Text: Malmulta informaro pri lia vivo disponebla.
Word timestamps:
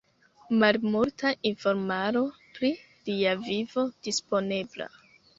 Malmulta 0.61 1.27
informaro 1.49 2.23
pri 2.55 2.71
lia 3.09 3.35
vivo 3.43 3.85
disponebla. 4.09 4.89